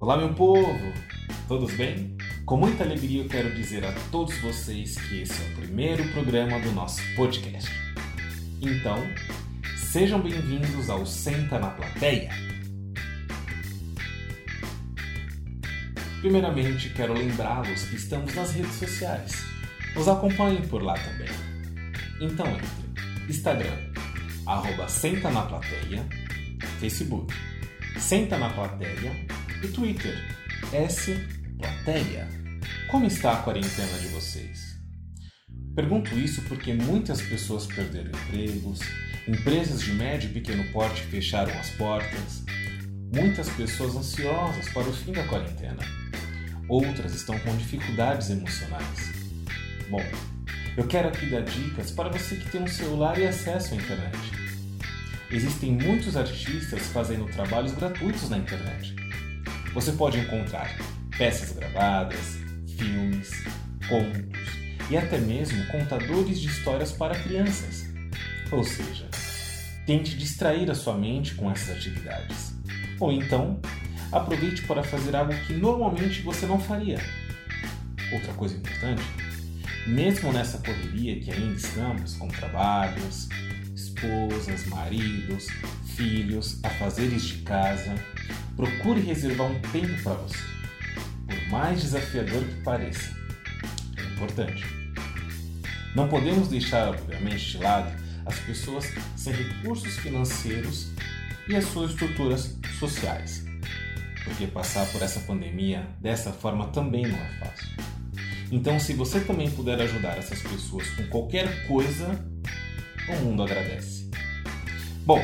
[0.00, 0.94] Olá, meu povo!
[1.46, 2.16] Todos bem?
[2.46, 6.58] Com muita alegria eu quero dizer a todos vocês que esse é o primeiro programa
[6.58, 7.70] do nosso podcast.
[8.62, 8.96] Então,
[9.76, 12.30] sejam bem-vindos ao Senta na Plateia.
[16.22, 19.32] Primeiramente, quero lembrá-los que estamos nas redes sociais.
[19.94, 21.28] Nos acompanhem por lá também.
[22.22, 23.76] Então entre Instagram,
[24.46, 26.08] arroba Senta na Plateia,
[26.78, 27.34] Facebook,
[27.98, 29.28] Senta na Plateia
[29.62, 30.16] e Twitter,
[30.72, 31.14] S
[31.58, 32.26] Plateia.
[32.88, 34.78] Como está a quarentena de vocês?
[35.74, 38.80] Pergunto isso porque muitas pessoas perderam empregos,
[39.28, 42.44] empresas de médio e pequeno porte fecharam as portas,
[43.14, 45.82] muitas pessoas ansiosas para o fim da quarentena.
[46.68, 49.12] Outras estão com dificuldades emocionais.
[49.90, 50.02] Bom,
[50.76, 54.18] eu quero aqui dar dicas para você que tem um celular e acesso à internet.
[55.30, 59.09] Existem muitos artistas fazendo trabalhos gratuitos na internet.
[59.74, 60.76] Você pode encontrar
[61.16, 62.38] peças gravadas,
[62.76, 63.30] filmes,
[63.88, 64.40] contos
[64.90, 67.86] e até mesmo contadores de histórias para crianças.
[68.50, 69.06] Ou seja,
[69.86, 72.52] tente distrair a sua mente com essas atividades.
[72.98, 73.60] Ou então,
[74.10, 76.98] aproveite para fazer algo que normalmente você não faria.
[78.12, 79.02] Outra coisa importante,
[79.86, 83.28] mesmo nessa correria que ainda estamos, com trabalhos,
[83.74, 85.46] esposas, maridos,
[85.96, 87.94] filhos, afazeres de casa,
[88.56, 90.38] procure reservar um tempo para você,
[91.26, 93.10] por mais desafiador que pareça.
[93.96, 94.64] É importante.
[95.94, 97.90] Não podemos deixar, obviamente, de lado
[98.26, 100.90] as pessoas sem recursos financeiros
[101.48, 103.44] e as suas estruturas sociais,
[104.24, 107.68] porque passar por essa pandemia dessa forma também não é fácil.
[108.52, 112.24] Então, se você também puder ajudar essas pessoas com qualquer coisa,
[113.08, 114.10] o mundo agradece.
[115.04, 115.22] Bom,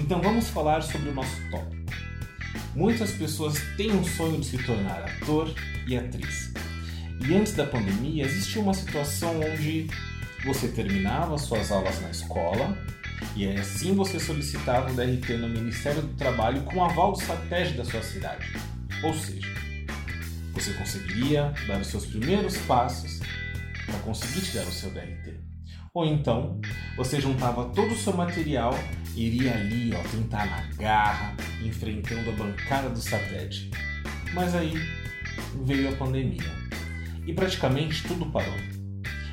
[0.00, 1.92] então vamos falar sobre o nosso tópico.
[2.74, 5.52] Muitas pessoas têm um sonho de se tornar ator
[5.86, 6.52] e atriz.
[7.26, 9.88] E antes da pandemia existia uma situação onde
[10.44, 12.76] você terminava suas aulas na escola
[13.36, 17.84] e assim você solicitava o DRT no Ministério do Trabalho com aval do SATEG da
[17.84, 18.46] sua cidade.
[19.02, 19.48] Ou seja,
[20.54, 23.20] você conseguiria dar os seus primeiros passos
[23.84, 25.40] para conseguir tirar o seu DRT.
[25.92, 26.58] Ou então,
[26.96, 28.72] você juntava todo o seu material
[29.14, 33.70] iria ali, ó, tentar na garra, enfrentando a bancada do satélite.
[34.32, 34.74] Mas aí
[35.64, 36.52] veio a pandemia
[37.26, 38.56] e praticamente tudo parou.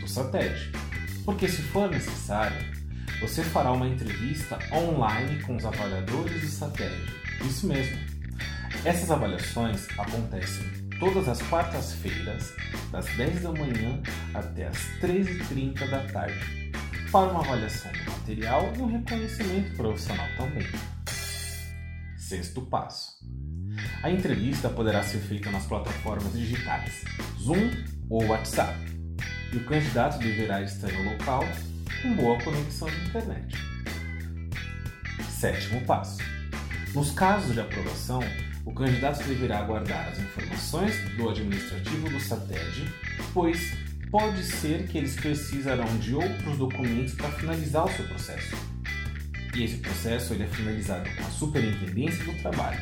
[0.00, 0.72] do satélite,
[1.24, 2.58] porque se for necessário,
[3.20, 7.12] você fará uma entrevista online com os avaliadores do satélite.
[7.44, 7.96] Isso mesmo.
[8.84, 10.64] Essas avaliações acontecem
[10.98, 12.52] todas as quartas-feiras,
[12.90, 14.00] das 10 da manhã
[14.34, 16.72] até as 13h30 da tarde,
[17.10, 20.66] para uma avaliação do material e um reconhecimento profissional também.
[22.16, 23.18] Sexto passo.
[24.02, 27.04] A entrevista poderá ser feita nas plataformas digitais
[27.40, 27.70] Zoom
[28.08, 28.78] ou WhatsApp,
[29.52, 31.44] e o candidato deverá estar no local
[32.00, 33.56] com boa conexão de internet.
[35.28, 36.18] Sétimo passo.
[36.94, 38.20] Nos casos de aprovação,
[38.64, 42.88] o candidato deverá aguardar as informações do administrativo do SATED,
[43.34, 43.74] pois
[44.10, 48.56] pode ser que eles precisarão de outros documentos para finalizar o seu processo.
[49.54, 52.80] E esse processo ele é finalizado com a Superintendência do Trabalho.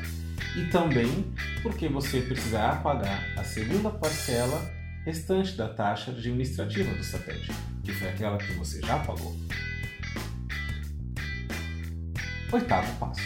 [0.56, 1.32] E também
[1.62, 7.50] porque você precisará pagar a segunda parcela restante da taxa administrativa do SATED,
[7.82, 9.34] que foi aquela que você já pagou.
[12.52, 13.22] Oitavo passo.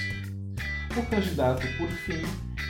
[0.96, 2.22] O candidato, por fim,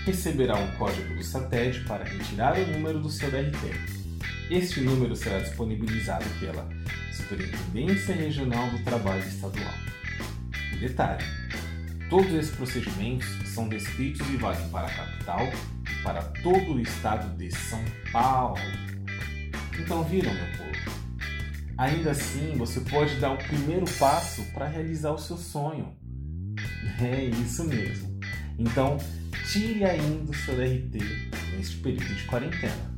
[0.06, 4.04] receberá um código do SATED para retirar o número do seu DRT.
[4.50, 6.68] Este número será disponibilizado pela
[7.12, 9.74] Superintendência Regional do Trabalho Estadual.
[10.72, 11.24] E detalhe:
[12.08, 15.40] todos esses procedimentos são descritos e valem para a capital
[15.90, 18.93] e para todo o estado de São Paulo.
[19.78, 20.74] Então, viram, meu povo?
[21.76, 25.96] Ainda assim, você pode dar o primeiro passo para realizar o seu sonho.
[27.00, 28.18] É isso mesmo.
[28.58, 28.96] Então,
[29.50, 30.98] tire ainda o seu DRT
[31.56, 32.94] neste período de quarentena.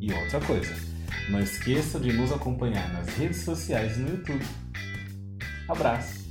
[0.00, 0.74] E outra coisa,
[1.28, 4.44] não esqueça de nos acompanhar nas redes sociais e no YouTube.
[5.68, 6.25] Abraço!